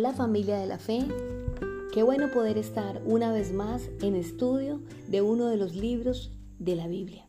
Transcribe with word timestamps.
Hola 0.00 0.14
familia 0.14 0.56
de 0.56 0.66
la 0.66 0.78
fe, 0.78 1.06
qué 1.92 2.02
bueno 2.02 2.30
poder 2.32 2.56
estar 2.56 3.02
una 3.04 3.34
vez 3.34 3.52
más 3.52 3.90
en 4.00 4.16
estudio 4.16 4.80
de 5.08 5.20
uno 5.20 5.48
de 5.48 5.58
los 5.58 5.76
libros 5.76 6.32
de 6.58 6.74
la 6.74 6.86
Biblia. 6.88 7.28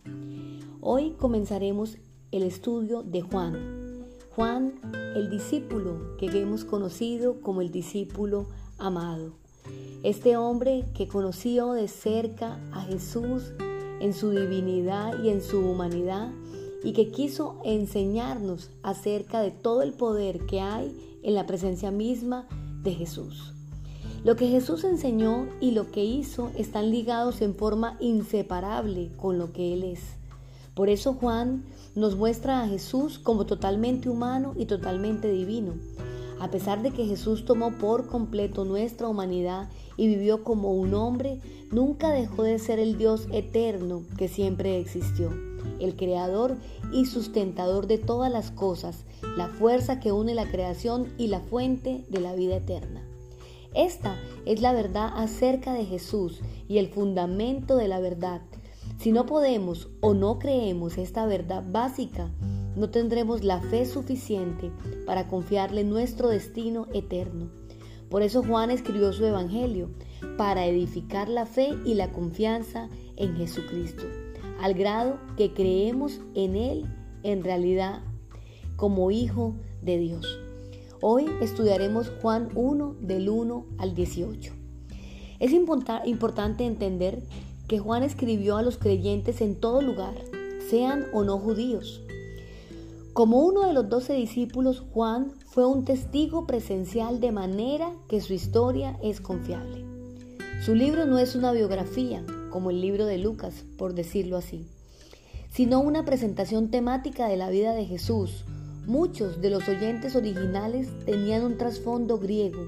Hoy 0.80 1.12
comenzaremos 1.20 1.98
el 2.32 2.44
estudio 2.44 3.04
de 3.04 3.24
Juan. 3.24 4.06
Juan, 4.38 4.80
el 5.18 5.30
discípulo 5.30 6.16
que 6.18 6.28
hemos 6.28 6.64
conocido 6.64 7.42
como 7.42 7.60
el 7.60 7.72
discípulo 7.72 8.48
amado. 8.78 9.34
Este 10.02 10.38
hombre 10.38 10.86
que 10.94 11.10
conoció 11.10 11.74
de 11.74 11.90
cerca 11.90 12.58
a 12.72 12.84
Jesús 12.84 13.52
en 14.00 14.14
su 14.14 14.30
divinidad 14.30 15.22
y 15.22 15.28
en 15.28 15.42
su 15.42 15.60
humanidad 15.60 16.32
y 16.86 16.94
que 16.94 17.12
quiso 17.12 17.60
enseñarnos 17.66 18.72
acerca 18.82 19.42
de 19.42 19.52
todo 19.52 19.82
el 19.82 19.92
poder 19.92 20.46
que 20.46 20.62
hay 20.62 21.11
en 21.24 21.36
la 21.36 21.46
presencia 21.46 21.92
misma 21.92 22.48
de 22.84 22.94
Jesús. 22.94 23.54
Lo 24.24 24.36
que 24.36 24.48
Jesús 24.48 24.84
enseñó 24.84 25.48
y 25.60 25.72
lo 25.72 25.92
que 25.92 26.04
hizo 26.04 26.52
están 26.56 26.92
ligados 26.92 27.42
en 27.42 27.56
forma 27.56 27.98
inseparable 28.00 29.10
con 29.18 29.38
lo 29.40 29.52
que 29.52 29.74
Él 29.74 29.84
es. 29.84 30.00
Por 30.76 30.90
eso 30.90 31.14
Juan 31.14 31.64
nos 31.96 32.16
muestra 32.16 32.62
a 32.62 32.68
Jesús 32.68 33.20
como 33.20 33.46
totalmente 33.46 34.10
humano 34.10 34.54
y 34.56 34.66
totalmente 34.66 35.32
divino. 35.32 35.74
A 36.40 36.50
pesar 36.50 36.82
de 36.82 36.92
que 36.92 37.06
Jesús 37.06 37.46
tomó 37.46 37.72
por 37.72 38.08
completo 38.08 38.64
nuestra 38.64 39.08
humanidad 39.08 39.70
y 39.98 40.08
vivió 40.08 40.44
como 40.44 40.74
un 40.74 40.94
hombre, 40.94 41.40
nunca 41.72 42.12
dejó 42.12 42.44
de 42.44 42.60
ser 42.60 42.80
el 42.80 42.98
Dios 42.98 43.28
eterno 43.32 44.04
que 44.18 44.28
siempre 44.28 44.80
existió 44.80 45.51
el 45.82 45.96
creador 45.96 46.58
y 46.92 47.06
sustentador 47.06 47.88
de 47.88 47.98
todas 47.98 48.32
las 48.32 48.52
cosas, 48.52 49.06
la 49.38 49.48
fuerza 49.48 50.00
que 50.00 50.12
une 50.12 50.36
la 50.36 50.50
creación 50.50 51.14
y 51.18 51.28
la 51.28 51.40
fuente 51.40 52.06
de 52.10 52.20
la 52.20 52.36
vida 52.36 52.58
eterna. 52.58 53.02
Esta 53.74 54.18
es 54.46 54.62
la 54.62 54.74
verdad 54.74 55.12
acerca 55.16 55.74
de 55.74 55.86
Jesús 55.86 56.42
y 56.68 56.78
el 56.78 56.90
fundamento 56.90 57.78
de 57.78 57.88
la 57.88 58.00
verdad. 58.00 58.42
Si 58.98 59.12
no 59.12 59.26
podemos 59.26 59.90
o 60.02 60.14
no 60.14 60.40
creemos 60.40 60.98
esta 60.98 61.26
verdad 61.26 61.64
básica, 61.66 62.30
no 62.76 62.90
tendremos 62.90 63.44
la 63.44 63.62
fe 63.62 63.86
suficiente 63.86 64.72
para 65.06 65.28
confiarle 65.28 65.84
nuestro 65.84 66.30
destino 66.30 66.88
eterno. 66.94 67.50
Por 68.10 68.24
eso 68.24 68.44
Juan 68.44 68.72
escribió 68.72 69.14
su 69.14 69.26
Evangelio, 69.26 69.90
para 70.38 70.66
edificar 70.66 71.30
la 71.30 71.46
fe 71.46 71.74
y 71.86 71.96
la 71.96 72.12
confianza 72.12 72.90
en 73.16 73.36
Jesucristo 73.36 74.04
al 74.62 74.76
grado 74.76 75.18
que 75.38 75.54
creemos 75.54 76.22
en 76.36 76.56
Él 76.56 76.86
en 77.24 77.44
realidad 77.44 78.02
como 78.76 79.12
Hijo 79.12 79.56
de 79.82 79.98
Dios. 79.98 80.40
Hoy 81.02 81.26
estudiaremos 81.42 82.12
Juan 82.22 82.50
1 82.54 82.96
del 83.02 83.30
1 83.30 83.66
al 83.80 83.96
18. 83.96 84.54
Es 85.40 85.52
importante 85.52 86.66
entender 86.66 87.24
que 87.68 87.80
Juan 87.80 88.04
escribió 88.04 88.58
a 88.58 88.62
los 88.62 88.78
creyentes 88.78 89.42
en 89.42 89.60
todo 89.60 89.82
lugar, 89.82 90.14
sean 90.70 91.06
o 91.12 91.24
no 91.24 91.40
judíos. 91.40 92.04
Como 93.14 93.42
uno 93.42 93.66
de 93.66 93.74
los 93.74 93.90
doce 93.90 94.14
discípulos, 94.14 94.84
Juan 94.94 95.32
fue 95.48 95.66
un 95.66 95.86
testigo 95.86 96.46
presencial 96.46 97.20
de 97.20 97.32
manera 97.32 97.92
que 98.08 98.22
su 98.22 98.34
historia 98.34 98.98
es 99.02 99.22
confiable. 99.22 99.84
Su 100.64 100.76
libro 100.76 101.06
no 101.08 101.18
es 101.18 101.36
una 101.36 101.52
biografía, 101.52 102.24
como 102.52 102.70
el 102.70 102.82
libro 102.82 103.06
de 103.06 103.18
Lucas, 103.18 103.66
por 103.78 103.96
decirlo 103.96 104.38
así, 104.38 104.68
sino 105.52 105.80
una 105.80 106.06
presentación 106.06 106.70
temática 106.70 107.28
de 107.28 107.38
la 107.38 107.50
vida 107.50 107.74
de 107.74 107.86
Jesús. 107.86 108.46
Muchos 108.86 109.42
de 109.42 109.50
los 109.50 109.68
oyentes 109.68 110.16
originales 110.16 110.90
tenían 111.06 111.44
un 111.44 111.58
trasfondo 111.58 112.20
griego. 112.20 112.66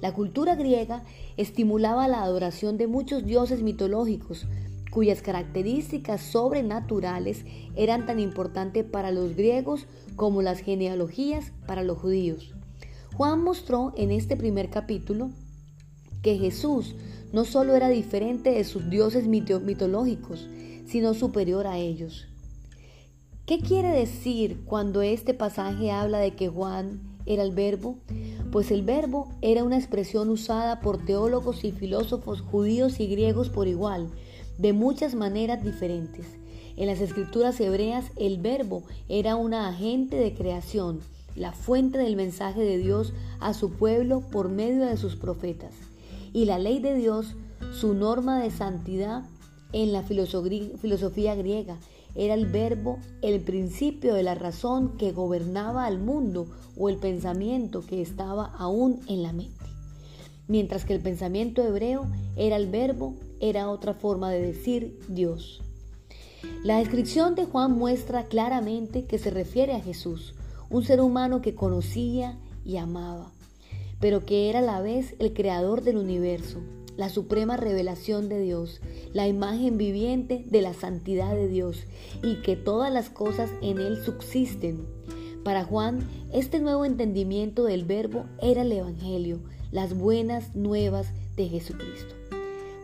La 0.00 0.12
cultura 0.12 0.54
griega 0.56 1.02
estimulaba 1.36 2.08
la 2.08 2.22
adoración 2.22 2.76
de 2.76 2.86
muchos 2.86 3.24
dioses 3.24 3.62
mitológicos, 3.62 4.46
cuyas 4.90 5.22
características 5.22 6.20
sobrenaturales 6.20 7.44
eran 7.76 8.06
tan 8.06 8.18
importantes 8.18 8.84
para 8.84 9.10
los 9.10 9.36
griegos 9.36 9.86
como 10.16 10.42
las 10.42 10.60
genealogías 10.60 11.52
para 11.66 11.84
los 11.84 11.98
judíos. 11.98 12.54
Juan 13.16 13.42
mostró 13.42 13.92
en 13.96 14.10
este 14.10 14.36
primer 14.36 14.70
capítulo 14.70 15.30
que 16.22 16.38
Jesús 16.38 16.94
no 17.32 17.44
solo 17.44 17.74
era 17.74 17.88
diferente 17.88 18.50
de 18.50 18.64
sus 18.64 18.90
dioses 18.90 19.26
mitológicos, 19.26 20.48
sino 20.86 21.14
superior 21.14 21.66
a 21.66 21.78
ellos. 21.78 22.26
¿Qué 23.46 23.60
quiere 23.60 23.88
decir 23.88 24.62
cuando 24.64 25.02
este 25.02 25.34
pasaje 25.34 25.90
habla 25.90 26.18
de 26.18 26.34
que 26.34 26.48
Juan 26.48 27.00
era 27.26 27.42
el 27.42 27.52
verbo? 27.52 27.98
Pues 28.52 28.70
el 28.70 28.82
verbo 28.82 29.28
era 29.42 29.64
una 29.64 29.76
expresión 29.76 30.28
usada 30.28 30.80
por 30.80 31.04
teólogos 31.04 31.64
y 31.64 31.72
filósofos 31.72 32.40
judíos 32.40 33.00
y 33.00 33.06
griegos 33.06 33.48
por 33.48 33.68
igual, 33.68 34.08
de 34.58 34.72
muchas 34.72 35.14
maneras 35.14 35.64
diferentes. 35.64 36.26
En 36.76 36.86
las 36.86 37.00
escrituras 37.00 37.60
hebreas 37.60 38.06
el 38.16 38.38
verbo 38.38 38.84
era 39.08 39.36
un 39.36 39.54
agente 39.54 40.16
de 40.16 40.34
creación, 40.34 41.00
la 41.34 41.52
fuente 41.52 41.98
del 41.98 42.16
mensaje 42.16 42.60
de 42.60 42.78
Dios 42.78 43.12
a 43.38 43.54
su 43.54 43.70
pueblo 43.70 44.20
por 44.20 44.48
medio 44.48 44.86
de 44.86 44.96
sus 44.96 45.16
profetas 45.16 45.89
y 46.32 46.44
la 46.44 46.58
ley 46.58 46.80
de 46.80 46.94
Dios, 46.94 47.34
su 47.72 47.94
norma 47.94 48.40
de 48.40 48.50
santidad 48.50 49.24
en 49.72 49.92
la 49.92 50.02
filosofía 50.02 51.34
griega, 51.34 51.78
era 52.14 52.34
el 52.34 52.46
verbo, 52.46 52.98
el 53.22 53.40
principio 53.40 54.14
de 54.14 54.22
la 54.22 54.34
razón 54.34 54.96
que 54.96 55.12
gobernaba 55.12 55.86
al 55.86 55.98
mundo 55.98 56.46
o 56.76 56.88
el 56.88 56.96
pensamiento 56.96 57.84
que 57.86 58.02
estaba 58.02 58.46
aún 58.58 59.00
en 59.06 59.22
la 59.22 59.32
mente. 59.32 59.54
Mientras 60.48 60.84
que 60.84 60.94
el 60.94 61.00
pensamiento 61.00 61.62
hebreo 61.62 62.06
era 62.36 62.56
el 62.56 62.68
verbo, 62.68 63.14
era 63.38 63.70
otra 63.70 63.94
forma 63.94 64.30
de 64.30 64.42
decir 64.42 64.98
Dios. 65.08 65.62
La 66.64 66.78
descripción 66.78 67.36
de 67.36 67.44
Juan 67.44 67.72
muestra 67.72 68.24
claramente 68.24 69.04
que 69.04 69.18
se 69.18 69.30
refiere 69.30 69.74
a 69.74 69.80
Jesús, 69.80 70.34
un 70.68 70.82
ser 70.84 71.00
humano 71.00 71.40
que 71.40 71.54
conocía 71.54 72.36
y 72.64 72.78
amaba 72.78 73.30
pero 74.00 74.24
que 74.24 74.48
era 74.48 74.60
a 74.60 74.62
la 74.62 74.80
vez 74.80 75.14
el 75.18 75.32
creador 75.32 75.82
del 75.82 75.98
universo, 75.98 76.60
la 76.96 77.08
suprema 77.08 77.56
revelación 77.56 78.28
de 78.28 78.40
Dios, 78.40 78.80
la 79.12 79.28
imagen 79.28 79.78
viviente 79.78 80.44
de 80.48 80.62
la 80.62 80.74
santidad 80.74 81.34
de 81.34 81.48
Dios 81.48 81.84
y 82.22 82.36
que 82.42 82.56
todas 82.56 82.92
las 82.92 83.10
cosas 83.10 83.50
en 83.62 83.78
Él 83.78 84.02
subsisten. 84.02 84.86
Para 85.44 85.64
Juan, 85.64 86.00
este 86.32 86.60
nuevo 86.60 86.84
entendimiento 86.84 87.64
del 87.64 87.84
verbo 87.84 88.26
era 88.42 88.62
el 88.62 88.72
Evangelio, 88.72 89.40
las 89.70 89.96
buenas 89.96 90.54
nuevas 90.54 91.12
de 91.36 91.48
Jesucristo. 91.48 92.14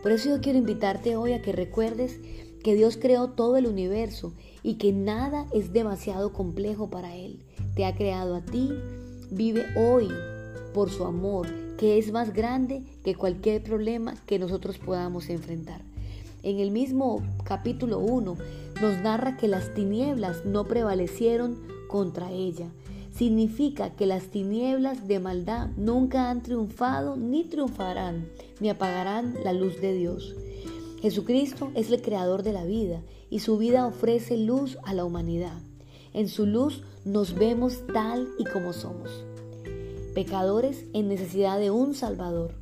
Por 0.01 0.11
eso 0.11 0.29
yo 0.29 0.41
quiero 0.41 0.59
invitarte 0.59 1.15
hoy 1.15 1.33
a 1.33 1.41
que 1.41 1.51
recuerdes 1.51 2.19
que 2.63 2.75
Dios 2.75 2.97
creó 2.97 3.29
todo 3.29 3.57
el 3.57 3.67
universo 3.67 4.33
y 4.63 4.75
que 4.75 4.93
nada 4.93 5.45
es 5.53 5.73
demasiado 5.73 6.33
complejo 6.33 6.89
para 6.89 7.15
Él. 7.15 7.43
Te 7.75 7.85
ha 7.85 7.95
creado 7.95 8.35
a 8.35 8.41
ti, 8.41 8.71
vive 9.29 9.65
hoy 9.75 10.09
por 10.77 10.91
su 10.91 11.05
amor, 11.05 11.47
que 11.79 11.97
es 11.97 12.11
más 12.11 12.35
grande 12.35 12.83
que 13.03 13.15
cualquier 13.15 13.63
problema 13.63 14.13
que 14.27 14.37
nosotros 14.37 14.77
podamos 14.77 15.27
enfrentar. 15.27 15.81
En 16.43 16.59
el 16.59 16.69
mismo 16.69 17.23
capítulo 17.45 17.97
1 17.97 18.35
nos 18.79 18.97
narra 19.01 19.37
que 19.37 19.47
las 19.47 19.73
tinieblas 19.73 20.45
no 20.45 20.65
prevalecieron 20.65 21.57
contra 21.87 22.29
ella. 22.29 22.67
Significa 23.11 23.89
que 23.95 24.05
las 24.05 24.25
tinieblas 24.25 25.07
de 25.07 25.19
maldad 25.19 25.69
nunca 25.77 26.29
han 26.29 26.43
triunfado 26.43 27.17
ni 27.17 27.43
triunfarán, 27.43 28.27
ni 28.59 28.69
apagarán 28.69 29.33
la 29.43 29.53
luz 29.53 29.81
de 29.81 29.95
Dios. 29.95 30.35
Jesucristo 31.01 31.71
es 31.73 31.89
el 31.89 32.03
creador 32.03 32.43
de 32.43 32.53
la 32.53 32.65
vida 32.65 33.01
y 33.31 33.39
su 33.39 33.57
vida 33.57 33.87
ofrece 33.87 34.37
luz 34.37 34.77
a 34.83 34.93
la 34.93 35.05
humanidad. 35.05 35.59
En 36.13 36.27
su 36.27 36.45
luz 36.45 36.83
nos 37.03 37.33
vemos 37.33 37.81
tal 37.91 38.27
y 38.37 38.43
como 38.43 38.73
somos 38.73 39.23
pecadores 40.17 40.83
en 40.93 41.09
necesidad 41.09 41.59
de 41.59 41.69
un 41.69 41.93
Salvador. 41.93 42.55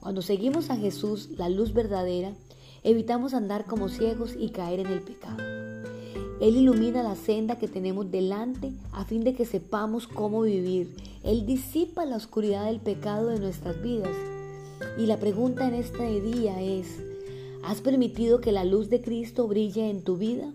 Cuando 0.00 0.22
seguimos 0.22 0.70
a 0.70 0.76
Jesús, 0.76 1.28
la 1.38 1.48
luz 1.48 1.72
verdadera, 1.72 2.32
evitamos 2.82 3.32
andar 3.32 3.64
como 3.64 3.88
ciegos 3.88 4.34
y 4.36 4.48
caer 4.48 4.80
en 4.80 4.88
el 4.88 5.02
pecado. 5.02 5.38
Él 6.40 6.56
ilumina 6.56 7.04
la 7.04 7.14
senda 7.14 7.58
que 7.58 7.68
tenemos 7.68 8.10
delante 8.10 8.72
a 8.90 9.04
fin 9.04 9.22
de 9.22 9.34
que 9.34 9.44
sepamos 9.44 10.08
cómo 10.08 10.42
vivir. 10.42 10.96
Él 11.22 11.46
disipa 11.46 12.04
la 12.06 12.16
oscuridad 12.16 12.64
del 12.64 12.80
pecado 12.80 13.28
de 13.28 13.38
nuestras 13.38 13.80
vidas. 13.80 14.16
Y 14.98 15.06
la 15.06 15.20
pregunta 15.20 15.68
en 15.68 15.74
este 15.74 16.20
día 16.20 16.60
es, 16.60 16.88
¿has 17.62 17.82
permitido 17.82 18.40
que 18.40 18.50
la 18.50 18.64
luz 18.64 18.90
de 18.90 19.00
Cristo 19.00 19.46
brille 19.46 19.90
en 19.90 20.02
tu 20.02 20.16
vida? 20.16 20.52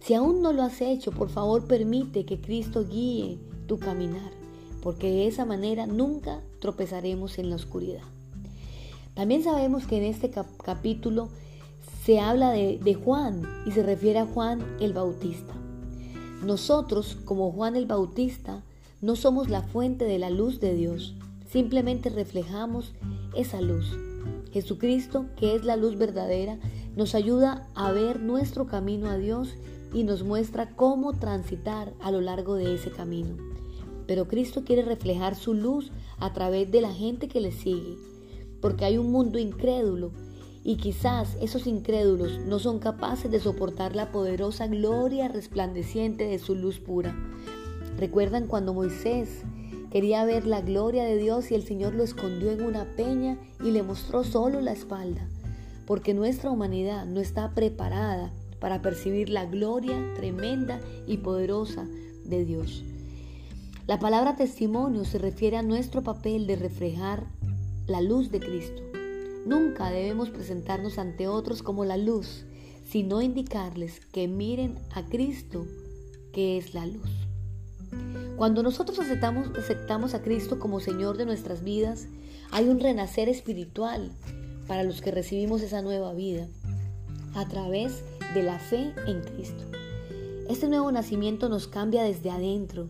Si 0.00 0.14
aún 0.14 0.42
no 0.42 0.52
lo 0.52 0.64
has 0.64 0.80
hecho, 0.80 1.12
por 1.12 1.28
favor 1.28 1.68
permite 1.68 2.24
que 2.24 2.40
Cristo 2.40 2.84
guíe 2.84 3.38
tu 3.68 3.78
caminar 3.78 4.41
porque 4.82 5.10
de 5.10 5.26
esa 5.26 5.44
manera 5.44 5.86
nunca 5.86 6.40
tropezaremos 6.60 7.38
en 7.38 7.50
la 7.50 7.56
oscuridad. 7.56 8.02
También 9.14 9.42
sabemos 9.44 9.86
que 9.86 9.98
en 9.98 10.04
este 10.04 10.30
capítulo 10.30 11.28
se 12.04 12.18
habla 12.18 12.50
de, 12.50 12.78
de 12.82 12.94
Juan 12.94 13.42
y 13.66 13.72
se 13.72 13.82
refiere 13.82 14.18
a 14.18 14.26
Juan 14.26 14.64
el 14.80 14.92
Bautista. 14.92 15.54
Nosotros, 16.44 17.16
como 17.24 17.52
Juan 17.52 17.76
el 17.76 17.86
Bautista, 17.86 18.62
no 19.00 19.16
somos 19.16 19.48
la 19.48 19.62
fuente 19.62 20.04
de 20.04 20.18
la 20.18 20.30
luz 20.30 20.60
de 20.60 20.74
Dios, 20.74 21.14
simplemente 21.50 22.08
reflejamos 22.08 22.92
esa 23.34 23.60
luz. 23.60 23.96
Jesucristo, 24.52 25.26
que 25.36 25.54
es 25.54 25.64
la 25.64 25.76
luz 25.76 25.96
verdadera, 25.96 26.58
nos 26.96 27.14
ayuda 27.14 27.68
a 27.74 27.92
ver 27.92 28.20
nuestro 28.20 28.66
camino 28.66 29.08
a 29.08 29.16
Dios 29.16 29.54
y 29.94 30.04
nos 30.04 30.24
muestra 30.24 30.70
cómo 30.76 31.12
transitar 31.14 31.92
a 32.00 32.10
lo 32.10 32.20
largo 32.20 32.54
de 32.54 32.74
ese 32.74 32.90
camino. 32.90 33.36
Pero 34.12 34.28
Cristo 34.28 34.62
quiere 34.62 34.82
reflejar 34.82 35.34
su 35.34 35.54
luz 35.54 35.90
a 36.18 36.34
través 36.34 36.70
de 36.70 36.82
la 36.82 36.92
gente 36.92 37.28
que 37.28 37.40
le 37.40 37.50
sigue, 37.50 37.96
porque 38.60 38.84
hay 38.84 38.98
un 38.98 39.10
mundo 39.10 39.38
incrédulo 39.38 40.10
y 40.62 40.76
quizás 40.76 41.34
esos 41.40 41.66
incrédulos 41.66 42.38
no 42.40 42.58
son 42.58 42.78
capaces 42.78 43.30
de 43.30 43.40
soportar 43.40 43.96
la 43.96 44.12
poderosa 44.12 44.66
gloria 44.66 45.28
resplandeciente 45.28 46.26
de 46.26 46.38
su 46.38 46.54
luz 46.54 46.78
pura. 46.78 47.16
¿Recuerdan 47.96 48.48
cuando 48.48 48.74
Moisés 48.74 49.44
quería 49.90 50.26
ver 50.26 50.46
la 50.46 50.60
gloria 50.60 51.04
de 51.04 51.16
Dios 51.16 51.50
y 51.50 51.54
el 51.54 51.62
Señor 51.62 51.94
lo 51.94 52.04
escondió 52.04 52.50
en 52.50 52.64
una 52.64 52.84
peña 52.84 53.38
y 53.64 53.70
le 53.70 53.82
mostró 53.82 54.24
solo 54.24 54.60
la 54.60 54.72
espalda? 54.72 55.26
Porque 55.86 56.12
nuestra 56.12 56.50
humanidad 56.50 57.06
no 57.06 57.18
está 57.18 57.54
preparada 57.54 58.30
para 58.60 58.82
percibir 58.82 59.30
la 59.30 59.46
gloria 59.46 59.96
tremenda 60.16 60.82
y 61.06 61.16
poderosa 61.16 61.86
de 62.26 62.44
Dios. 62.44 62.84
La 63.88 63.98
palabra 63.98 64.36
testimonio 64.36 65.04
se 65.04 65.18
refiere 65.18 65.56
a 65.56 65.62
nuestro 65.62 66.02
papel 66.04 66.46
de 66.46 66.54
reflejar 66.54 67.26
la 67.88 68.00
luz 68.00 68.30
de 68.30 68.38
Cristo. 68.38 68.80
Nunca 69.44 69.90
debemos 69.90 70.30
presentarnos 70.30 70.98
ante 70.98 71.26
otros 71.26 71.64
como 71.64 71.84
la 71.84 71.96
luz, 71.96 72.44
sino 72.84 73.20
indicarles 73.22 73.98
que 74.12 74.28
miren 74.28 74.78
a 74.94 75.04
Cristo, 75.04 75.66
que 76.32 76.58
es 76.58 76.74
la 76.74 76.86
luz. 76.86 77.10
Cuando 78.36 78.62
nosotros 78.62 79.00
aceptamos, 79.00 79.50
aceptamos 79.58 80.14
a 80.14 80.22
Cristo 80.22 80.60
como 80.60 80.78
Señor 80.78 81.16
de 81.16 81.26
nuestras 81.26 81.64
vidas, 81.64 82.06
hay 82.52 82.68
un 82.68 82.78
renacer 82.78 83.28
espiritual 83.28 84.12
para 84.68 84.84
los 84.84 85.00
que 85.00 85.10
recibimos 85.10 85.60
esa 85.60 85.82
nueva 85.82 86.14
vida 86.14 86.46
a 87.34 87.48
través 87.48 88.04
de 88.32 88.44
la 88.44 88.60
fe 88.60 88.94
en 89.08 89.22
Cristo. 89.22 89.64
Este 90.48 90.68
nuevo 90.68 90.92
nacimiento 90.92 91.48
nos 91.48 91.66
cambia 91.66 92.04
desde 92.04 92.30
adentro, 92.30 92.88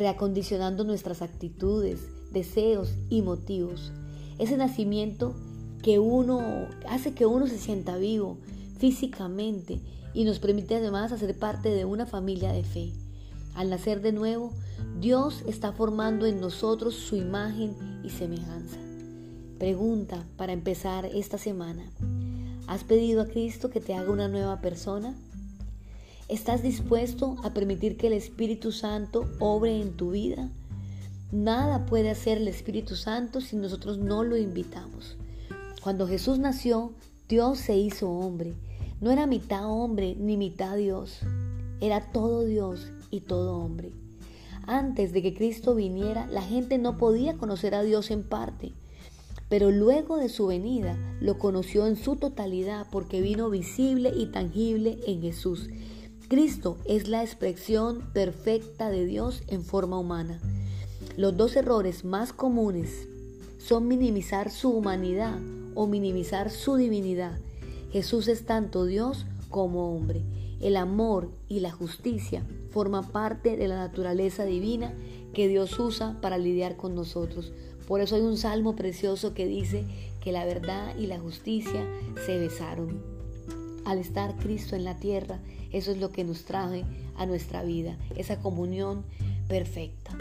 reacondicionando 0.00 0.82
nuestras 0.82 1.20
actitudes, 1.20 2.00
deseos 2.32 2.94
y 3.10 3.20
motivos. 3.20 3.92
Ese 4.38 4.56
nacimiento 4.56 5.34
que 5.82 5.98
uno 5.98 6.40
hace 6.88 7.12
que 7.12 7.26
uno 7.26 7.46
se 7.46 7.58
sienta 7.58 7.98
vivo 7.98 8.38
físicamente 8.78 9.78
y 10.14 10.24
nos 10.24 10.38
permite 10.38 10.76
además 10.76 11.12
hacer 11.12 11.38
parte 11.38 11.68
de 11.68 11.84
una 11.84 12.06
familia 12.06 12.50
de 12.50 12.64
fe. 12.64 12.92
Al 13.54 13.68
nacer 13.68 14.00
de 14.00 14.12
nuevo, 14.12 14.52
Dios 15.00 15.44
está 15.46 15.72
formando 15.72 16.24
en 16.24 16.40
nosotros 16.40 16.94
su 16.94 17.16
imagen 17.16 17.76
y 18.02 18.08
semejanza. 18.08 18.78
Pregunta 19.58 20.24
para 20.38 20.54
empezar 20.54 21.04
esta 21.04 21.36
semana. 21.36 21.84
¿Has 22.66 22.84
pedido 22.84 23.20
a 23.20 23.26
Cristo 23.26 23.68
que 23.68 23.80
te 23.80 23.94
haga 23.94 24.10
una 24.10 24.28
nueva 24.28 24.62
persona? 24.62 25.14
¿Estás 26.30 26.62
dispuesto 26.62 27.34
a 27.42 27.52
permitir 27.52 27.96
que 27.96 28.06
el 28.06 28.12
Espíritu 28.12 28.70
Santo 28.70 29.28
obre 29.40 29.82
en 29.82 29.96
tu 29.96 30.12
vida? 30.12 30.48
Nada 31.32 31.86
puede 31.86 32.08
hacer 32.08 32.38
el 32.38 32.46
Espíritu 32.46 32.94
Santo 32.94 33.40
si 33.40 33.56
nosotros 33.56 33.98
no 33.98 34.22
lo 34.22 34.36
invitamos. 34.36 35.16
Cuando 35.82 36.06
Jesús 36.06 36.38
nació, 36.38 36.92
Dios 37.28 37.58
se 37.58 37.76
hizo 37.76 38.08
hombre. 38.08 38.54
No 39.00 39.10
era 39.10 39.26
mitad 39.26 39.68
hombre 39.68 40.14
ni 40.16 40.36
mitad 40.36 40.76
Dios. 40.76 41.18
Era 41.80 42.12
todo 42.12 42.44
Dios 42.44 42.92
y 43.10 43.22
todo 43.22 43.56
hombre. 43.56 43.90
Antes 44.68 45.12
de 45.12 45.22
que 45.22 45.34
Cristo 45.34 45.74
viniera, 45.74 46.28
la 46.28 46.42
gente 46.42 46.78
no 46.78 46.96
podía 46.96 47.38
conocer 47.38 47.74
a 47.74 47.82
Dios 47.82 48.12
en 48.12 48.22
parte 48.22 48.72
pero 49.50 49.72
luego 49.72 50.16
de 50.16 50.28
su 50.28 50.46
venida 50.46 50.96
lo 51.20 51.36
conoció 51.36 51.88
en 51.88 51.96
su 51.96 52.14
totalidad 52.14 52.86
porque 52.92 53.20
vino 53.20 53.50
visible 53.50 54.12
y 54.16 54.26
tangible 54.26 55.00
en 55.08 55.22
Jesús. 55.22 55.68
Cristo 56.30 56.76
es 56.84 57.08
la 57.08 57.24
expresión 57.24 58.02
perfecta 58.12 58.88
de 58.88 59.04
Dios 59.04 59.42
en 59.48 59.64
forma 59.64 59.98
humana. 59.98 60.40
Los 61.16 61.36
dos 61.36 61.56
errores 61.56 62.04
más 62.04 62.32
comunes 62.32 63.08
son 63.58 63.88
minimizar 63.88 64.52
su 64.52 64.70
humanidad 64.70 65.40
o 65.74 65.88
minimizar 65.88 66.50
su 66.50 66.76
divinidad. 66.76 67.40
Jesús 67.90 68.28
es 68.28 68.46
tanto 68.46 68.84
Dios 68.84 69.26
como 69.48 69.92
hombre. 69.92 70.22
El 70.60 70.76
amor 70.76 71.32
y 71.48 71.58
la 71.58 71.72
justicia 71.72 72.46
forman 72.70 73.08
parte 73.10 73.56
de 73.56 73.66
la 73.66 73.78
naturaleza 73.78 74.44
divina 74.44 74.94
que 75.34 75.48
Dios 75.48 75.76
usa 75.80 76.20
para 76.20 76.38
lidiar 76.38 76.76
con 76.76 76.94
nosotros. 76.94 77.50
Por 77.88 78.00
eso 78.00 78.14
hay 78.14 78.22
un 78.22 78.36
salmo 78.36 78.76
precioso 78.76 79.34
que 79.34 79.48
dice 79.48 79.84
que 80.20 80.30
la 80.30 80.44
verdad 80.44 80.96
y 80.96 81.08
la 81.08 81.18
justicia 81.18 81.84
se 82.24 82.38
besaron. 82.38 83.19
Al 83.90 83.98
estar 83.98 84.36
Cristo 84.36 84.76
en 84.76 84.84
la 84.84 85.00
tierra, 85.00 85.40
eso 85.72 85.90
es 85.90 85.98
lo 85.98 86.12
que 86.12 86.22
nos 86.22 86.44
trae 86.44 86.84
a 87.16 87.26
nuestra 87.26 87.64
vida, 87.64 87.96
esa 88.14 88.38
comunión 88.38 89.04
perfecta. 89.48 90.16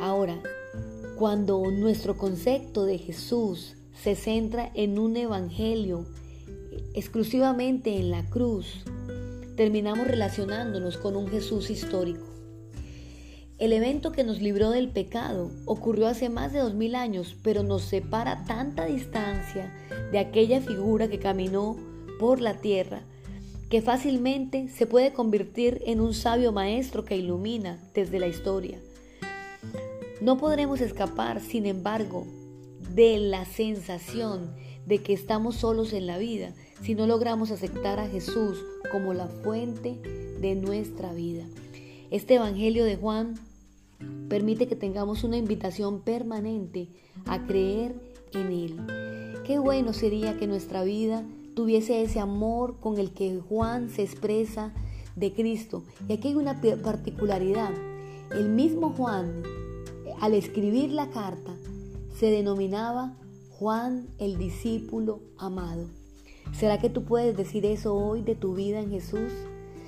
Ahora, 0.00 0.42
cuando 1.16 1.70
nuestro 1.70 2.16
concepto 2.16 2.84
de 2.84 2.98
Jesús 2.98 3.76
se 4.02 4.16
centra 4.16 4.72
en 4.74 4.98
un 4.98 5.16
evangelio 5.16 6.04
exclusivamente 6.94 7.96
en 7.96 8.10
la 8.10 8.28
cruz, 8.28 8.82
terminamos 9.56 10.08
relacionándonos 10.08 10.96
con 10.96 11.14
un 11.14 11.28
Jesús 11.28 11.70
histórico. 11.70 12.26
El 13.58 13.72
evento 13.72 14.10
que 14.10 14.24
nos 14.24 14.42
libró 14.42 14.72
del 14.72 14.88
pecado 14.88 15.52
ocurrió 15.64 16.08
hace 16.08 16.28
más 16.28 16.52
de 16.52 16.58
dos 16.58 16.74
mil 16.74 16.96
años, 16.96 17.36
pero 17.44 17.62
nos 17.62 17.82
separa 17.82 18.44
tanta 18.46 18.84
distancia 18.84 19.72
de 20.10 20.18
aquella 20.18 20.60
figura 20.60 21.06
que 21.06 21.20
caminó 21.20 21.76
por 22.18 22.40
la 22.40 22.60
tierra 22.60 23.02
que 23.68 23.82
fácilmente 23.82 24.68
se 24.68 24.86
puede 24.86 25.12
convertir 25.12 25.82
en 25.86 26.00
un 26.00 26.14
sabio 26.14 26.52
maestro 26.52 27.04
que 27.04 27.16
ilumina 27.16 27.80
desde 27.94 28.20
la 28.20 28.28
historia. 28.28 28.78
No 30.20 30.38
podremos 30.38 30.80
escapar, 30.80 31.40
sin 31.40 31.66
embargo, 31.66 32.26
de 32.94 33.18
la 33.18 33.44
sensación 33.44 34.54
de 34.86 35.02
que 35.02 35.12
estamos 35.12 35.56
solos 35.56 35.92
en 35.92 36.06
la 36.06 36.16
vida 36.16 36.54
si 36.82 36.94
no 36.94 37.06
logramos 37.06 37.50
aceptar 37.50 37.98
a 37.98 38.08
Jesús 38.08 38.64
como 38.92 39.14
la 39.14 39.26
fuente 39.26 39.98
de 40.40 40.54
nuestra 40.54 41.12
vida. 41.12 41.44
Este 42.10 42.36
Evangelio 42.36 42.84
de 42.84 42.96
Juan 42.96 43.34
permite 44.28 44.68
que 44.68 44.76
tengamos 44.76 45.24
una 45.24 45.36
invitación 45.36 46.02
permanente 46.02 46.88
a 47.26 47.44
creer 47.46 47.96
en 48.32 48.52
Él. 48.52 49.42
Qué 49.44 49.58
bueno 49.58 49.92
sería 49.92 50.36
que 50.36 50.46
nuestra 50.46 50.84
vida 50.84 51.24
tuviese 51.56 52.02
ese 52.02 52.20
amor 52.20 52.80
con 52.80 52.98
el 52.98 53.12
que 53.12 53.40
Juan 53.40 53.88
se 53.88 54.02
expresa 54.02 54.74
de 55.16 55.32
Cristo. 55.32 55.84
Y 56.06 56.12
aquí 56.12 56.28
hay 56.28 56.34
una 56.34 56.60
particularidad. 56.60 57.70
El 58.30 58.50
mismo 58.50 58.90
Juan, 58.90 59.42
al 60.20 60.34
escribir 60.34 60.90
la 60.90 61.08
carta, 61.08 61.56
se 62.14 62.26
denominaba 62.26 63.16
Juan 63.58 64.06
el 64.18 64.36
discípulo 64.36 65.22
amado. 65.38 65.88
¿Será 66.52 66.78
que 66.78 66.90
tú 66.90 67.04
puedes 67.04 67.34
decir 67.34 67.64
eso 67.64 67.94
hoy 67.94 68.20
de 68.20 68.34
tu 68.34 68.54
vida 68.54 68.78
en 68.80 68.90
Jesús? 68.90 69.32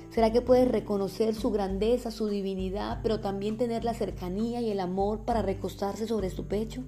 ¿Será 0.09 0.33
que 0.33 0.41
puedes 0.41 0.67
reconocer 0.67 1.35
su 1.35 1.51
grandeza, 1.51 2.09
su 2.09 2.29
divinidad, 2.29 3.01
pero 3.03 3.19
también 3.19 3.59
tener 3.59 3.83
la 3.83 3.93
cercanía 3.93 4.59
y 4.59 4.71
el 4.71 4.79
amor 4.79 5.19
para 5.19 5.43
recostarse 5.43 6.07
sobre 6.07 6.31
su 6.31 6.47
pecho? 6.47 6.83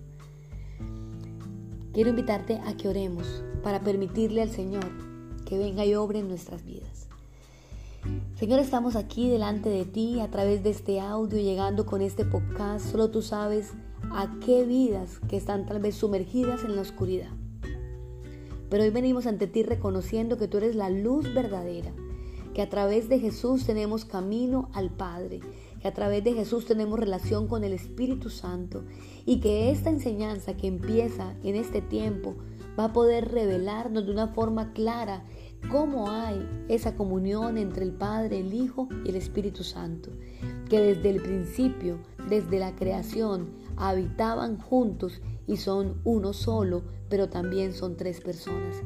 Quiero 1.94 2.10
invitarte 2.10 2.62
a 2.66 2.78
que 2.78 2.88
oremos 2.88 3.44
para 3.64 3.82
permitirle 3.82 4.42
al 4.42 4.50
Señor 4.50 4.86
que 5.46 5.58
venga 5.58 5.86
y 5.86 5.94
obre 5.94 6.20
en 6.20 6.30
nuestras 6.30 6.64
vidas. 6.64 7.10
Señor, 8.36 8.60
estamos 8.60 8.96
aquí 8.96 9.30
delante 9.30 9.68
de 9.68 9.84
ti 9.84 10.22
a 10.22 10.32
través 10.32 10.64
de 10.64 10.70
este 10.70 11.02
audio, 11.02 11.38
llegando 11.38 11.86
con 11.86 12.02
este 12.02 12.24
podcast. 12.24 12.86
Solo 12.90 13.12
tú 13.12 13.22
sabes 13.22 13.74
a 14.10 14.34
qué 14.46 14.64
vidas 14.64 15.20
que 15.28 15.36
están 15.36 15.66
tal 15.66 15.80
vez 15.80 15.96
sumergidas 15.96 16.64
en 16.64 16.78
la 16.78 16.82
oscuridad. 16.82 17.32
Pero 18.70 18.84
hoy 18.84 18.90
venimos 18.90 19.28
ante 19.28 19.48
ti 19.48 19.64
reconociendo 19.64 20.38
que 20.38 20.48
tú 20.48 20.60
eres 20.60 20.78
la 20.78 20.90
luz 20.90 21.34
verdadera 21.34 21.92
que 22.54 22.62
a 22.62 22.70
través 22.70 23.10
de 23.10 23.20
Jesús 23.20 23.66
tenemos 23.66 24.06
camino 24.06 24.70
al 24.74 24.90
Padre, 24.90 25.40
que 25.82 25.88
a 25.88 25.94
través 25.94 26.24
de 26.24 26.34
Jesús 26.34 26.66
tenemos 26.66 27.00
relación 27.00 27.48
con 27.48 27.64
el 27.64 27.74
Espíritu 27.74 28.30
Santo 28.30 28.84
y 29.26 29.40
que 29.40 29.72
esta 29.72 29.90
enseñanza 29.90 30.56
que 30.56 30.68
empieza 30.68 31.36
en 31.44 31.56
este 31.56 31.82
tiempo 31.82 32.36
va 32.80 32.86
a 32.86 32.94
poder 32.94 33.32
revelarnos 33.32 34.06
de 34.06 34.12
una 34.12 34.30
forma 34.30 34.74
clara 34.74 35.26
cómo 35.70 36.10
hay 36.10 36.48
esa 36.70 36.96
comunión 36.96 37.58
entre 37.58 37.84
el 37.84 37.92
Padre, 37.92 38.40
el 38.40 38.54
Hijo 38.54 38.88
y 39.06 39.10
el 39.10 39.16
Espíritu 39.16 39.64
Santo, 39.64 40.12
que 40.70 40.80
desde 40.80 41.10
el 41.10 41.22
principio, 41.22 42.00
desde 42.30 42.60
la 42.60 42.76
creación, 42.76 43.50
habitaban 43.78 44.58
juntos 44.58 45.22
y 45.48 45.58
son 45.58 46.02
uno 46.04 46.34
solo, 46.34 46.84
pero 47.10 47.30
también 47.30 47.74
son 47.74 47.98
tres 47.98 48.22
personas. 48.22 48.78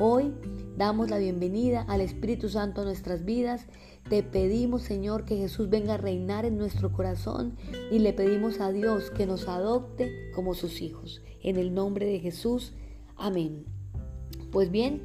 Hoy 0.00 0.32
Damos 0.76 1.08
la 1.08 1.18
bienvenida 1.18 1.82
al 1.82 2.00
Espíritu 2.00 2.48
Santo 2.48 2.80
a 2.80 2.84
nuestras 2.84 3.24
vidas. 3.24 3.66
Te 4.08 4.24
pedimos, 4.24 4.82
Señor, 4.82 5.24
que 5.24 5.36
Jesús 5.36 5.70
venga 5.70 5.94
a 5.94 5.98
reinar 5.98 6.44
en 6.44 6.58
nuestro 6.58 6.92
corazón 6.92 7.56
y 7.92 8.00
le 8.00 8.12
pedimos 8.12 8.58
a 8.58 8.72
Dios 8.72 9.12
que 9.12 9.24
nos 9.24 9.46
adopte 9.46 10.32
como 10.34 10.54
sus 10.54 10.82
hijos. 10.82 11.22
En 11.44 11.58
el 11.58 11.74
nombre 11.74 12.06
de 12.06 12.18
Jesús. 12.18 12.72
Amén. 13.16 13.66
Pues 14.50 14.72
bien, 14.72 15.00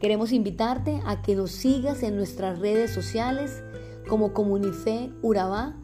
queremos 0.00 0.32
invitarte 0.32 1.00
a 1.06 1.22
que 1.22 1.34
nos 1.34 1.50
sigas 1.50 2.02
en 2.02 2.14
nuestras 2.16 2.58
redes 2.58 2.90
sociales 2.90 3.62
como 4.06 4.34
Comunife 4.34 5.12
Urabá. 5.22 5.76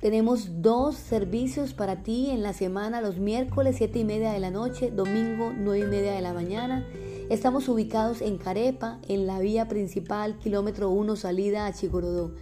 Tenemos 0.00 0.62
dos 0.62 0.96
servicios 0.96 1.74
para 1.74 2.02
ti 2.02 2.30
en 2.30 2.42
la 2.42 2.54
semana, 2.54 3.00
los 3.00 3.18
miércoles 3.18 3.76
7 3.78 4.00
y 4.00 4.04
media 4.04 4.32
de 4.32 4.40
la 4.40 4.50
noche, 4.50 4.90
domingo 4.90 5.52
9 5.56 5.78
y 5.78 5.88
media 5.88 6.12
de 6.12 6.22
la 6.22 6.32
mañana. 6.32 6.84
Estamos 7.28 7.68
ubicados 7.68 8.22
en 8.22 8.38
Carepa, 8.38 9.00
en 9.08 9.26
la 9.26 9.40
vía 9.40 9.66
principal, 9.66 10.38
kilómetro 10.38 10.90
1, 10.90 11.16
salida 11.16 11.66
a 11.66 11.72
Chigorodó. 11.72 12.36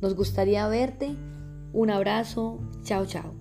Nos 0.00 0.14
gustaría 0.14 0.68
verte. 0.68 1.16
Un 1.72 1.90
abrazo. 1.90 2.60
Chao, 2.84 3.04
chao. 3.04 3.37